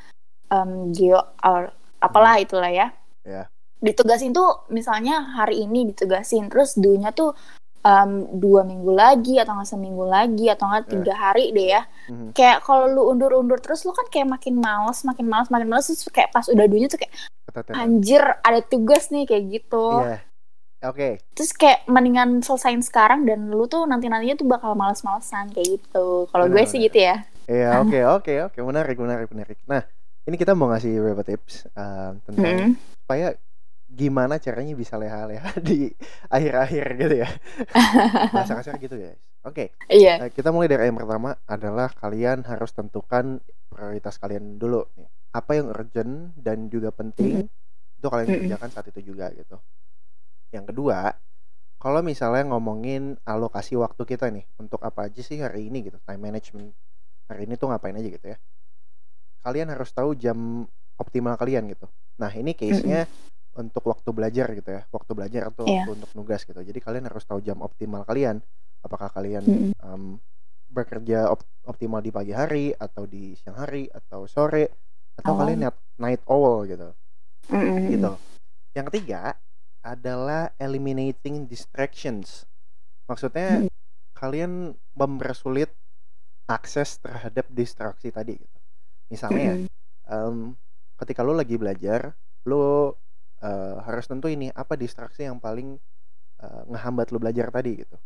em, 0.47 0.71
geo 0.91 1.17
or 1.41 1.69
apalah 1.97 2.37
itulah 2.37 2.69
ya. 2.69 2.89
Ya. 3.21 3.47
Ditugasin 3.77 4.33
tuh 4.33 4.65
misalnya 4.67 5.21
hari 5.33 5.63
ini 5.63 5.93
ditugasin 5.93 6.49
terus 6.49 6.73
dunya 6.73 7.13
tuh 7.13 7.37
em, 7.81 8.25
dua 8.35 8.65
minggu 8.65 8.89
lagi 8.89 9.37
atau 9.37 9.53
enggak 9.53 9.69
seminggu 9.69 10.03
lagi 10.03 10.49
atau 10.49 10.65
enggak 10.67 10.83
Ya. 10.83 10.91
tiga 10.97 11.13
hari 11.13 11.45
deh 11.51 11.67
ya. 11.71 11.81
Mhm. 12.09 12.29
kayak 12.33 12.57
kalau 12.63 12.87
lu 12.87 13.03
undur-undur 13.07 13.59
terus 13.59 13.83
lu 13.83 13.93
kan 13.93 14.07
kayak 14.07 14.27
makin 14.27 14.57
males 14.57 15.03
makin 15.03 15.25
males 15.25 15.47
makin 15.47 15.67
males 15.67 15.85
terus 15.85 16.03
kayak 16.09 16.31
pas 16.31 16.47
udah 16.47 16.65
dunya 16.65 16.87
tuh 16.87 16.97
kayak 16.97 17.13
anjir 17.73 18.21
ada 18.41 18.59
tugas 18.59 19.07
nih 19.07 19.23
kayak 19.23 19.43
gitu. 19.49 19.87
Iya. 20.03 20.19
Oke. 20.85 21.17
Terus 21.33 21.51
kayak 21.51 21.89
mendingan 21.89 22.45
selesain 22.45 22.77
sekarang 22.79 23.25
dan 23.25 23.49
lu 23.49 23.65
tuh 23.65 23.89
nanti 23.89 24.05
nantinya 24.05 24.37
tuh 24.37 24.45
bakal 24.45 24.77
males-malesan 24.77 25.49
kayak 25.49 25.81
gitu. 25.81 26.29
Kalau 26.29 26.45
gue 26.45 26.53
Benar, 26.53 26.69
sih 26.69 26.77
gitu 26.79 27.01
ya. 27.01 27.25
Iya 27.49 27.69
oke 27.81 27.97
oke 28.21 28.33
oke. 28.51 28.57
Menarik 28.61 28.97
menarik 28.97 29.27
menarik. 29.31 29.57
Nah 29.65 29.81
ini 30.23 30.35
kita 30.35 30.53
mau 30.53 30.69
ngasih 30.69 31.01
beberapa 31.01 31.23
tips 31.25 31.65
um, 31.73 32.21
tentang 32.21 32.45
Mm-mm. 32.45 32.69
supaya 32.77 33.33
gimana 33.87 34.35
caranya 34.37 34.75
bisa 34.75 34.99
leha-leha 34.99 35.51
di 35.67 35.87
akhir-akhir 36.27 36.85
gitu 36.99 37.15
ya? 37.23 37.29
Bahasa 38.35 38.59
kasar 38.59 38.75
gitu 38.77 38.99
ya 38.99 39.15
oke 39.47 39.71
Iya. 39.87 40.27
Nah, 40.27 40.29
kita 40.29 40.51
mulai 40.51 40.67
dari 40.67 40.91
yang 40.91 40.99
pertama 40.99 41.31
adalah 41.47 41.87
kalian 41.95 42.43
harus 42.43 42.75
tentukan 42.75 43.39
prioritas 43.71 44.19
kalian 44.19 44.59
dulu 44.59 44.83
nih. 44.99 45.07
Apa 45.31 45.55
yang 45.55 45.71
urgent 45.71 46.35
dan 46.35 46.67
juga 46.67 46.91
penting 46.91 47.47
itu 47.97 48.07
kalian 48.07 48.27
kerjakan 48.27 48.69
saat 48.69 48.91
itu 48.91 49.15
juga 49.15 49.31
gitu. 49.31 49.55
Yang 50.51 50.75
kedua 50.75 51.15
kalau 51.77 52.01
misalnya 52.01 52.51
ngomongin 52.51 53.15
alokasi 53.23 53.77
waktu 53.77 54.03
kita 54.03 54.27
nih 54.33 54.43
untuk 54.59 54.81
apa 54.83 55.07
aja 55.07 55.21
sih 55.23 55.39
hari 55.39 55.71
ini 55.71 55.87
gitu? 55.87 55.97
Time 56.03 56.19
management 56.19 56.75
hari 57.31 57.47
ini 57.47 57.55
tuh 57.55 57.71
ngapain 57.71 57.95
aja 57.95 58.09
gitu 58.11 58.27
ya? 58.35 58.37
Kalian 59.45 59.71
harus 59.71 59.89
tahu 59.95 60.11
jam 60.17 60.67
optimal 60.99 61.37
kalian 61.39 61.69
gitu. 61.71 61.87
Nah 62.19 62.33
ini 62.33 62.51
case-nya 62.57 63.05
untuk 63.57 63.83
waktu 63.83 64.09
belajar 64.09 64.47
gitu 64.53 64.69
ya 64.69 64.81
waktu 64.87 65.11
belajar 65.11 65.41
atau 65.49 65.65
Iya. 65.65 65.83
waktu 65.83 65.91
untuk 65.97 66.11
nugas 66.13 66.41
gitu 66.41 66.57
jadi 66.57 66.77
kalian 66.77 67.09
harus 67.09 67.25
tahu 67.25 67.41
jam 67.41 67.59
optimal 67.59 68.05
kalian 68.05 68.37
apakah 68.79 69.09
kalian 69.09 69.41
Mm-mm. 69.41 69.71
em, 69.73 70.03
bekerja 70.67 71.27
op- 71.27 71.47
optimal 71.63 71.99
di 71.99 72.11
pagi 72.11 72.31
hari 72.31 72.69
atau 72.71 73.03
di 73.03 73.33
siang 73.33 73.57
hari 73.57 73.89
atau 73.89 74.25
sore 74.25 74.69
atau 75.17 75.33
Oh. 75.33 75.37
kalian 75.41 75.65
night, 75.65 75.77
night 75.97 76.21
owl 76.25 76.63
gitu 76.63 76.93
Mm-mm. 77.49 77.89
gitu. 77.89 78.11
Yang 78.75 78.85
ketiga 78.91 79.33
adalah 79.81 80.51
eliminating 80.57 81.47
distractions. 81.47 82.43
Maksudnya 83.07 83.63
Mm. 83.63 83.69
kalian 84.13 84.51
mempersulit 84.93 85.71
akses 86.45 86.99
terhadap 86.99 87.47
distraksi 87.47 88.11
tadi 88.11 88.35
gitu. 88.35 88.57
Misalnya, 89.07 89.57
Mm-mm. 89.57 89.67
em, 90.05 90.37
ketika 90.99 91.23
lo 91.23 91.31
lagi 91.31 91.55
belajar, 91.55 92.11
lo 92.43 92.95
eh, 93.41 93.75
harus 93.81 94.05
tentu 94.05 94.27
ini 94.27 94.49
apa 94.49 94.73
distraksi 94.73 95.25
yang 95.25 95.37
paling 95.37 95.77
eh, 96.41 96.61
ngehambat 96.69 97.11
lo 97.13 97.17
belajar 97.21 97.49
tadi 97.49 97.71
gitu. 97.83 97.97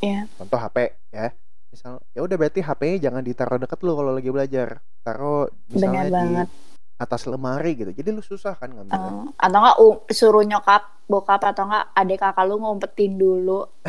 Iya. 0.00 0.28
Contoh 0.36 0.58
HP 0.58 0.76
ya. 1.10 1.32
Misal 1.74 1.98
ya 2.14 2.20
udah 2.22 2.36
berarti 2.38 2.60
HP-nya 2.62 3.10
jangan 3.10 3.22
ditaruh 3.26 3.58
deket 3.58 3.80
lo 3.82 3.92
kalau 3.98 4.12
lagi 4.14 4.30
belajar. 4.30 4.78
Taruh 5.02 5.50
misalnya 5.68 6.06
Benar 6.06 6.06
di 6.06 6.12
banget. 6.14 6.48
atas 6.94 7.22
lemari 7.26 7.72
gitu. 7.74 7.90
Jadi 7.90 8.08
lu 8.14 8.22
susah 8.22 8.54
kan 8.54 8.70
ngambilnya. 8.70 9.10
Eh, 9.10 9.24
atau 9.42 9.58
enggak 9.58 9.76
suruh 10.14 10.44
nyokap 10.46 10.82
bokap 11.10 11.42
atau 11.42 11.66
enggak 11.66 11.84
adik 11.92 12.18
kakak 12.22 12.46
lu 12.46 12.56
ngumpetin 12.62 13.18
dulu 13.18 13.66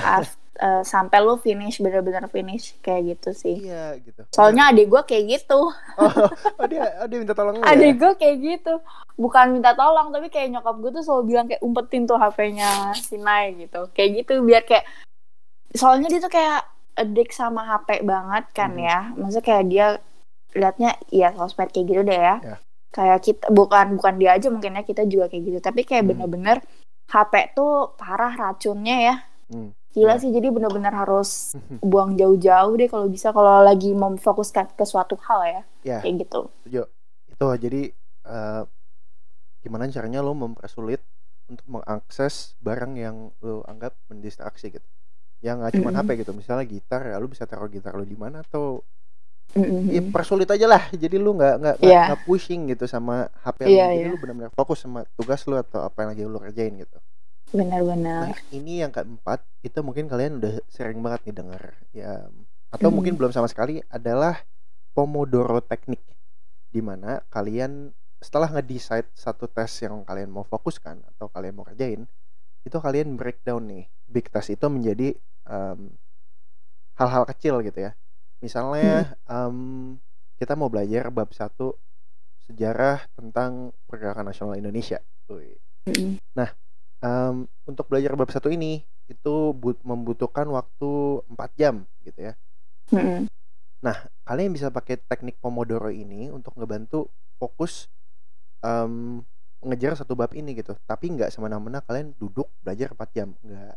eh, 0.57 0.81
sampai 0.81 1.19
lu 1.19 1.35
finish 1.35 1.77
bener-bener 1.77 2.25
finish 2.27 2.73
kayak 2.79 3.13
gitu 3.13 3.29
sih 3.31 3.55
Iya 3.61 3.99
gitu. 3.99 4.23
soalnya 4.29 4.69
adik 4.69 4.87
gue 4.87 5.01
kayak 5.03 5.23
gitu 5.29 5.59
oh, 5.97 6.13
oh, 6.55 6.65
dia 6.65 6.83
oh, 6.97 7.05
dia 7.05 7.17
minta 7.17 7.31
tolong 7.31 7.57
ya? 7.57 7.67
adik 7.67 7.93
gue 7.95 8.11
kayak 8.15 8.37
gitu 8.39 8.73
bukan 9.15 9.51
minta 9.51 9.71
tolong 9.71 10.09
tapi 10.09 10.27
kayak 10.27 10.51
nyokap 10.51 10.75
gue 10.77 10.91
tuh 10.91 11.03
selalu 11.03 11.23
bilang 11.25 11.45
kayak 11.45 11.59
umpetin 11.59 12.03
tuh 12.03 12.15
HP-nya 12.15 12.69
si 12.93 13.15
Nai 13.17 13.55
gitu 13.57 13.91
kayak 13.91 14.23
gitu 14.23 14.39
biar 14.41 14.63
kayak 14.63 14.87
soalnya 15.71 16.07
dia 16.07 16.19
tuh 16.19 16.29
kayak 16.29 16.63
addict 16.95 17.31
sama 17.31 17.61
HP 17.65 18.01
banget 18.01 18.47
kan 18.51 18.71
Mhm. 18.71 18.81
ya 18.81 18.99
maksudnya 19.13 19.43
kayak 19.43 19.65
dia 19.65 19.87
liatnya 20.51 20.91
ya 21.09 21.29
sosmed 21.31 21.67
kayak 21.69 21.85
gitu 21.85 22.01
deh 22.01 22.15
ya 22.15 22.35
Ya. 22.39 22.55
kayak 22.89 23.19
kita 23.21 23.45
bukan 23.49 23.99
bukan 23.99 24.15
dia 24.15 24.31
aja 24.33 24.47
mungkin 24.47 24.71
ya 24.73 24.83
kita 24.83 25.03
juga 25.03 25.27
kayak 25.27 25.43
gitu 25.45 25.59
tapi 25.59 25.83
kayak 25.83 26.03
Hmm. 26.03 26.11
bener-bener 26.15 26.57
HP 27.05 27.51
tuh 27.51 27.91
parah 27.93 28.31
racunnya 28.31 28.97
ya 29.03 29.15
Hmm. 29.49 29.71
gila 29.95 30.15
Ya. 30.15 30.21
sih 30.21 30.29
jadi 30.35 30.47
bener-bener 30.51 30.91
harus 30.91 31.55
buang 31.79 32.19
jauh-jauh 32.19 32.73
deh 32.75 32.89
kalau 32.91 33.07
bisa 33.07 33.31
kalau 33.31 33.63
lagi 33.63 33.95
memfokuskan 33.95 34.75
ke 34.75 34.83
suatu 34.83 35.15
hal 35.25 35.39
ya 35.47 35.61
Ya. 35.85 35.99
kayak 36.03 36.15
gitu 36.27 36.41
Itu 37.31 37.45
jadi 37.59 37.81
eh, 38.25 38.63
gimana 39.63 39.89
caranya 39.89 40.21
lo 40.21 40.33
mempersulit 40.37 41.01
untuk 41.49 41.65
mengakses 41.69 42.57
barang 42.61 42.93
yang 42.97 43.15
lo 43.41 43.61
anggap 43.69 43.93
mendistraksi 44.09 44.73
gitu. 44.73 44.87
Yang 45.45 45.55
nggak 45.61 45.73
cuma 45.81 45.89
Mm-mm. 45.93 45.99
HP 46.05 46.09
gitu. 46.25 46.31
Misalnya 46.33 46.65
gitar 46.65 47.01
ya 47.05 47.17
lo 47.21 47.27
bisa 47.29 47.45
taruh 47.49 47.69
gitar 47.69 47.93
lo 47.97 48.05
di 48.05 48.17
mana 48.17 48.41
atau 48.45 48.81
Mm-mm. 49.55 49.87
ya 49.89 50.01
persulit 50.11 50.49
aja 50.51 50.65
lah. 50.67 50.83
Jadi 50.93 51.15
lo 51.21 51.31
nggak 51.37 51.55
nggak 51.61 51.75
nggak 51.81 52.21
pushing 52.27 52.67
gitu 52.73 52.85
sama 52.89 53.29
HP 53.43 53.59
lo. 53.69 53.69
Iya, 53.71 53.85
Jadi 53.93 54.05
iya. 54.05 54.11
lo 54.11 54.17
benar-benar 54.21 54.51
fokus 54.53 54.79
sama 54.83 55.05
tugas 55.17 55.41
lo 55.49 55.55
atau 55.61 55.81
apa 55.85 55.97
yang 56.05 56.09
lagi 56.13 56.23
lo 56.27 56.39
kerjain 56.41 56.73
gitu. 56.81 56.97
Benar-benar 57.53 58.33
Nah, 58.33 58.39
ini 58.53 58.81
yang 58.81 58.91
keempat, 58.95 59.43
itu 59.61 59.79
mungkin 59.85 60.05
kalian 60.07 60.39
udah 60.41 60.61
sering 60.69 60.99
banget 61.03 61.29
nih 61.29 61.35
dengar 61.35 61.63
ya 61.93 62.25
atau 62.73 62.89
Hmm. 62.91 62.95
mungkin 62.99 63.15
belum 63.15 63.31
sama 63.31 63.47
sekali 63.47 63.79
adalah 63.91 64.41
Pomodoro 64.95 65.59
teknik 65.59 66.01
di 66.71 66.79
mana 66.79 67.19
kalian 67.31 67.91
setelah 68.23 68.47
nge-decide 68.51 69.11
satu 69.15 69.45
tes 69.51 69.69
yang 69.83 70.01
kalian 70.07 70.31
mau 70.31 70.43
fokuskan 70.47 71.03
atau 71.15 71.27
kalian 71.29 71.53
mau 71.55 71.67
kerjain, 71.67 72.07
itu 72.65 72.77
kalian 72.79 73.19
breakdown 73.19 73.63
nih 73.69 73.85
big 74.07 74.27
task 74.31 74.55
itu 74.55 74.65
menjadi 74.71 75.13
em, 75.45 75.79
hal-hal 76.99 77.23
kecil 77.27 77.59
gitu 77.63 77.79
ya. 77.85 77.91
Misalnya 78.43 79.15
em, 79.27 79.57
kita 80.39 80.55
mau 80.55 80.71
belajar 80.71 81.11
bab 81.11 81.31
satu 81.35 81.75
sejarah 82.47 83.03
tentang 83.17 83.73
pergerakan 83.89 84.31
nasional 84.31 84.55
Indonesia. 84.59 84.99
Wih. 85.29 85.59
Em, 87.03 87.47
untuk 87.67 87.91
belajar 87.91 88.15
bab 88.15 88.31
satu 88.31 88.47
ini 88.51 88.83
itu 89.11 89.35
but- 89.53 89.83
membutuhkan 89.85 90.47
waktu 90.49 91.21
4 91.29 91.51
jam 91.59 91.75
gitu 92.01 92.31
ya. 92.31 92.33
Mm-mm. 92.93 93.29
Kalian 94.25 94.49
bisa 94.49 94.73
pakai 94.73 94.97
teknik 94.97 95.37
Pomodoro 95.37 95.93
ini 95.93 96.33
untuk 96.33 96.57
ngebantu 96.57 97.13
fokus 97.37 97.85
em, 98.65 99.21
ngejar 99.61 99.93
satu 99.93 100.17
bab 100.17 100.33
ini 100.33 100.57
gitu. 100.57 100.73
Tapi 100.89 101.13
nggak 101.13 101.29
semena-mena 101.29 101.85
kalian 101.85 102.17
duduk 102.17 102.49
belajar 102.65 102.93
4 102.97 103.09
jam, 103.13 103.29
nggak. 103.45 103.75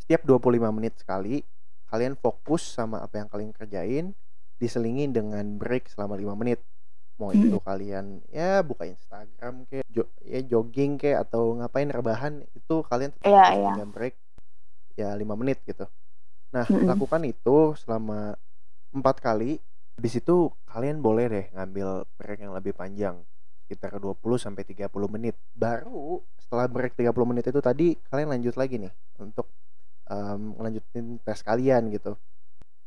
Setiap 0.00 0.22
25 0.24 0.72
menit 0.72 0.96
sekali 0.96 1.44
kalian 1.90 2.14
fokus 2.16 2.62
sama 2.62 3.02
apa 3.02 3.18
yang 3.18 3.28
kalian 3.28 3.52
kerjain 3.52 4.14
diselingi 4.56 5.10
dengan 5.10 5.58
break 5.60 5.92
selama 5.92 6.16
5 6.16 6.32
menit. 6.38 6.64
Mau 7.20 7.30
Hmm. 7.30 7.44
itu 7.44 7.58
kalian 7.60 8.24
ya 8.26 8.64
buka 8.64 8.88
Instagram 8.88 9.68
kayak 9.68 9.84
jo- 9.86 10.08
ya 10.24 10.40
jogging 10.40 10.96
kayak 10.96 11.28
atau 11.28 11.52
ngapain 11.54 11.84
rebahan 11.86 12.40
itu 12.50 12.80
kalian 12.82 13.12
tetap 13.12 13.28
Iya, 13.28 13.44
fokus 13.44 13.76
iya. 13.76 13.84
break 13.86 14.14
ya 14.96 15.10
5 15.12 15.36
menit 15.36 15.60
gitu. 15.62 15.84
Nah, 16.50 16.64
Mm-mm. 16.64 16.88
lakukan 16.88 17.22
itu 17.22 17.76
selama 17.76 18.32
empat 18.90 19.20
kali. 19.20 19.60
Di 19.94 20.08
situ 20.08 20.48
kalian 20.64 20.98
boleh 20.98 21.28
deh 21.28 21.46
ngambil 21.52 21.88
break 22.16 22.40
yang 22.40 22.56
lebih 22.56 22.72
panjang, 22.72 23.20
sekitar 23.60 24.00
20 24.00 24.40
sampai 24.40 24.64
30 24.64 24.88
menit. 25.06 25.36
Baru 25.52 26.24
setelah 26.40 26.64
break 26.66 26.96
30 26.96 27.28
menit 27.28 27.44
itu 27.44 27.60
tadi 27.60 28.00
kalian 28.08 28.32
lanjut 28.32 28.56
lagi 28.56 28.80
nih 28.80 28.90
untuk 29.20 29.44
ngelanjutin 30.10 31.20
tes 31.20 31.38
kalian 31.40 31.92
gitu. 31.92 32.16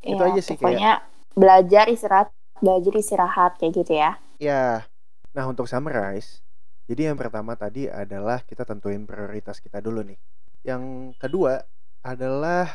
Itu 0.02 0.20
Ya, 0.20 0.28
aja 0.28 0.42
sih 0.42 0.58
kayak- 0.58 0.60
pokoknya 0.60 0.94
belajar 1.32 1.86
istirahat 1.88 2.30
belajar 2.64 2.96
istirahat 2.96 3.60
kayak 3.60 3.84
gitu 3.84 4.00
ya 4.00 4.16
Ya. 4.44 4.84
Nah, 5.32 5.48
untuk 5.48 5.72
summarize, 5.72 6.44
jadi 6.84 7.08
yang 7.08 7.18
pertama 7.18 7.56
tadi 7.56 7.88
adalah 7.88 8.44
kita 8.44 8.68
tentuin 8.68 9.08
prioritas 9.08 9.64
kita 9.64 9.80
dulu 9.80 10.04
nih. 10.04 10.20
Yang 10.68 11.16
kedua 11.16 11.64
adalah 12.04 12.68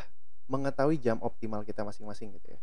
mengetahui 0.49 0.97
jam 0.97 1.21
optimal 1.21 1.61
kita 1.61 1.85
masing-masing 1.85 2.33
gitu 2.41 2.57
ya. 2.57 2.59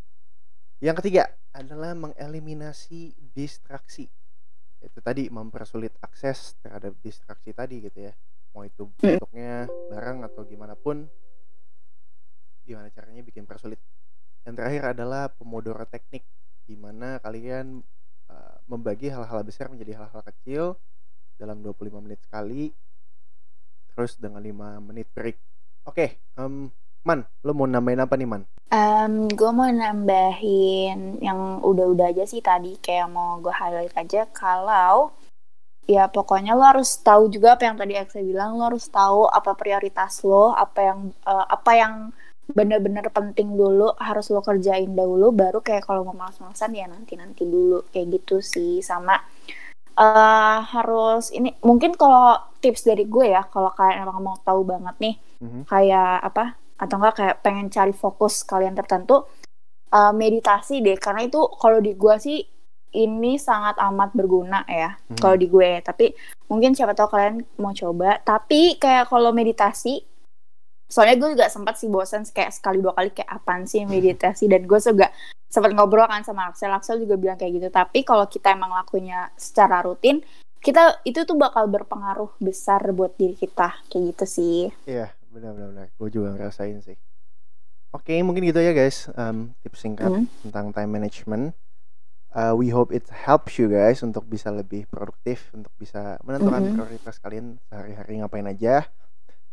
Yang 0.91 0.97
ketiga 1.01 1.25
adalah 1.55 1.95
mengeliminasi 1.95 3.15
distraksi. 3.33 4.11
Itu 4.83 4.99
tadi 5.01 5.31
mempersulit 5.31 5.95
akses 6.03 6.59
terhadap 6.61 6.99
distraksi 7.01 7.55
tadi 7.55 7.87
gitu 7.87 8.11
ya. 8.11 8.13
Mau 8.53 8.67
itu 8.67 8.91
bentuknya 8.99 9.71
barang 9.71 10.27
atau 10.27 10.43
gimana 10.45 10.75
pun 10.75 11.07
gimana 12.67 12.91
caranya 12.91 13.23
bikin 13.23 13.47
persulit. 13.47 13.79
Yang 14.43 14.55
terakhir 14.59 14.99
adalah 14.99 15.31
Pomodoro 15.31 15.87
teknik 15.87 16.27
di 16.67 16.75
mana 16.75 17.23
kalian 17.23 17.81
uh, 18.31 18.57
membagi 18.67 19.09
hal-hal 19.09 19.41
besar 19.47 19.71
menjadi 19.71 20.03
hal-hal 20.03 20.23
kecil 20.35 20.65
dalam 21.39 21.63
25 21.63 22.05
menit 22.05 22.21
sekali 22.27 22.75
terus 23.95 24.21
dengan 24.21 24.45
5 24.45 24.87
menit 24.93 25.09
break. 25.15 25.39
Oke, 25.89 26.21
em, 26.37 26.69
Man, 27.07 27.23
lo 27.47 27.55
mau 27.55 27.71
nambahin 27.71 28.03
apa 28.03 28.19
nih 28.19 28.27
Man? 28.27 28.43
Em, 28.67 29.31
gue 29.31 29.51
mau 29.55 29.71
nambahin 29.71 31.23
yang 31.23 31.63
udah-udah 31.63 32.11
aja 32.11 32.27
sih 32.27 32.43
tadi 32.43 32.75
kayak 32.83 33.07
mau 33.07 33.39
gue 33.39 33.55
highlight 33.55 33.95
aja 33.95 34.27
kalau 34.35 35.15
ya 35.87 36.11
pokoknya 36.11 36.59
lo 36.59 36.67
harus 36.67 36.99
tahu 36.99 37.31
juga 37.31 37.55
apa 37.55 37.71
yang 37.71 37.79
tadi 37.79 37.95
Aksa 37.95 38.19
bilang 38.19 38.59
lo 38.59 38.67
harus 38.67 38.91
tahu 38.91 39.31
apa 39.31 39.55
prioritas 39.55 40.19
lo 40.27 40.51
apa 40.51 40.81
yang 40.83 40.99
eh, 41.15 41.47
apa 41.47 41.73
yang 41.79 41.95
bener-bener 42.47 43.03
penting 43.11 43.59
dulu 43.59 43.91
harus 43.99 44.31
lo 44.31 44.39
kerjain 44.41 44.95
dahulu 44.95 45.35
baru 45.35 45.59
kayak 45.59 45.83
kalau 45.85 46.07
mau 46.07 46.15
malas-malasan 46.15 46.73
ya 46.73 46.87
nanti-nanti 46.87 47.43
dulu 47.43 47.83
kayak 47.91 48.23
gitu 48.23 48.39
sih 48.39 48.79
sama 48.81 49.19
eh 49.97 50.59
harus 50.61 51.33
ini 51.33 51.57
mungkin 51.65 51.97
kalau 51.97 52.37
tips 52.61 52.85
dari 52.85 53.09
gue 53.09 53.33
ya 53.33 53.43
kalau 53.49 53.73
kalian 53.73 54.05
emang 54.05 54.21
mau 54.21 54.37
tahu 54.39 54.63
banget 54.63 54.95
nih 55.01 55.17
Mhm. 55.37 55.69
kayak 55.69 56.17
apa 56.23 56.45
atau 56.77 56.97
enggak 57.01 57.15
kayak 57.17 57.37
pengen 57.41 57.69
cari 57.69 57.93
fokus 57.93 58.45
kalian 58.45 58.77
tertentu 58.77 59.25
eh, 59.89 60.13
meditasi 60.13 60.85
deh 60.85 60.99
karena 61.01 61.25
itu 61.25 61.41
kalau 61.57 61.81
di 61.81 61.97
gua 61.97 62.21
sih 62.21 62.45
ini 62.97 63.37
sangat 63.37 63.77
amat 63.79 64.13
berguna 64.13 64.65
ya 64.65 64.97
Hmm. 64.97 65.21
kalau 65.21 65.37
di 65.37 65.47
gue. 65.47 65.85
Tapi 65.85 66.17
mungkin 66.49 66.73
siapa 66.73 66.97
tahu 66.97 67.13
kalian 67.13 67.45
mau 67.61 67.77
coba. 67.77 68.17
Tapi 68.25 68.81
kayak 68.81 69.13
kalau 69.13 69.37
meditasi, 69.37 70.01
soalnya 70.87 71.19
gue 71.19 71.35
juga 71.35 71.47
sempat 71.51 71.75
sih 71.77 71.91
bosan 71.91 72.23
kayak 72.23 72.55
sekali 72.55 72.79
dua 72.79 72.95
kali 72.95 73.11
kayak 73.11 73.27
apaan 73.27 73.67
sih 73.67 73.83
meditasi 73.83 74.47
dan 74.47 74.65
gue 74.65 74.79
juga 74.79 75.11
sempat 75.47 75.75
ngobrol 75.75 76.07
kan 76.07 76.23
sama 76.23 76.51
Axel. 76.51 76.71
Axel 76.71 77.03
juga 77.03 77.19
bilang 77.19 77.39
kayak 77.39 77.53
gitu. 77.59 77.69
Tapi 77.71 78.03
kalau 78.03 78.27
kita 78.27 78.55
emang 78.55 78.71
lakunya 78.71 79.31
secara 79.39 79.83
rutin, 79.83 80.23
kita 80.63 81.03
itu 81.07 81.23
tuh 81.23 81.39
bakal 81.39 81.71
berpengaruh 81.71 82.35
besar 82.43 82.83
buat 82.91 83.15
diri 83.15 83.35
kita 83.39 83.79
kayak 83.87 84.03
gitu 84.15 84.25
sih. 84.27 84.59
Iya, 84.87 85.15
benar-benar. 85.31 85.71
benar. 85.71 85.87
Gue 85.99 86.09
juga 86.11 86.35
ngerasain 86.35 86.83
sih. 86.83 86.99
Oke, 87.95 88.19
mungkin 88.27 88.45
gitu 88.45 88.61
ya 88.61 88.75
guys. 88.75 89.09
Um, 89.15 89.55
tips 89.63 89.81
singkat 89.81 90.11
Hmm. 90.11 90.27
tentang 90.45 90.75
time 90.75 90.91
management. 90.91 91.55
Uh, 92.37 92.53
we 92.53 92.69
hope 92.69 92.93
it 92.93 93.09
helps 93.09 93.57
you 93.57 93.65
guys 93.71 94.05
untuk 94.05 94.29
bisa 94.29 94.53
lebih 94.53 94.85
produktif, 94.93 95.49
untuk 95.57 95.73
bisa 95.81 96.21
menentukan 96.21 96.61
Mhm. 96.61 96.73
prioritas 96.77 97.17
kalian 97.17 97.57
sehari-hari 97.73 98.21
ngapain 98.21 98.45
aja. 98.45 98.85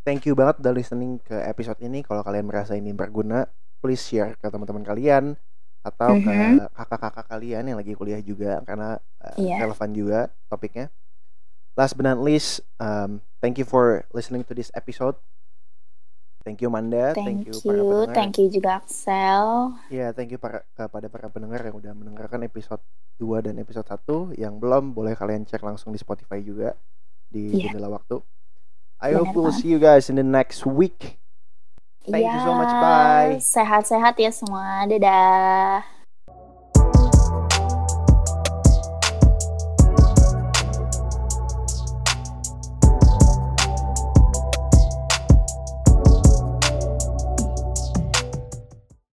Thank 0.04 0.28
you 0.28 0.36
banget 0.36 0.60
udah 0.60 0.74
listening 0.76 1.16
ke 1.18 1.36
episode 1.48 1.80
ini. 1.80 2.04
Kalau 2.04 2.20
kalian 2.22 2.44
merasa 2.44 2.76
ini 2.76 2.92
berguna, 2.92 3.48
please 3.80 4.04
share 4.04 4.36
ke 4.36 4.48
teman-teman 4.52 4.84
kalian 4.84 5.40
atau 5.80 6.16
ke 6.16 6.32
Mhm. 6.32 6.72
kakak-kakak 6.72 7.28
kalian 7.28 7.64
yang 7.64 7.78
lagi 7.80 7.96
kuliah 7.96 8.20
juga 8.20 8.60
karena 8.64 9.00
uh, 9.20 9.36
Iya. 9.36 9.64
relevan 9.64 9.92
juga 9.92 10.20
topiknya. 10.48 10.92
Last 11.74 11.96
but 11.96 12.04
not 12.04 12.20
least, 12.20 12.62
um, 12.78 13.24
thank 13.40 13.56
you 13.56 13.64
for 13.64 14.04
listening 14.12 14.44
to 14.44 14.54
this 14.54 14.70
episode. 14.76 15.16
Thank 16.44 16.60
you 16.60 16.68
Manda, 16.68 17.16
Thank, 17.16 17.24
thank, 17.24 17.40
you, 17.48 17.56
you, 17.56 17.64
para 17.64 17.80
pendengar. 17.80 18.14
thank 18.14 18.36
you 18.36 18.48
juga 18.52 18.70
Axel. 18.76 19.48
Ya, 19.88 20.12
thank 20.12 20.28
you 20.28 20.38
para, 20.38 20.68
kepada 20.76 21.08
para 21.08 21.32
pendengar 21.32 21.64
yang 21.64 21.80
udah 21.80 21.96
mendengarkan 21.96 22.44
episode 22.44 22.84
2 23.16 23.40
dan 23.40 23.56
episode 23.56 23.88
1 23.88 24.36
Yang 24.36 24.60
belum, 24.60 24.92
boleh 24.92 25.16
kalian 25.16 25.48
cek 25.48 25.64
langsung 25.64 25.96
di 25.96 25.98
Spotify 25.98 26.44
juga 26.44 26.76
Di 27.26 27.48
Iya. 27.56 27.72
Jendela 27.72 27.88
Waktu 27.88 28.20
I 29.04 29.12
hope 29.12 29.36
we'll 29.36 29.52
banget. 29.52 29.62
see 29.62 29.70
you 29.70 29.80
guys 29.84 30.08
in 30.08 30.16
the 30.16 30.24
next 30.24 30.64
week 30.64 31.20
Thank 32.04 32.28
you 32.28 32.40
so 32.44 32.52
much, 32.60 32.74
bye. 32.84 33.40
Sehat-sehat 33.40 34.20
ya 34.20 34.28
semua. 34.28 34.84
Dadah. 34.92 35.93